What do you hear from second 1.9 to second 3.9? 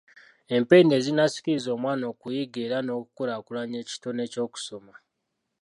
okuyiga era n’okukulaakulanya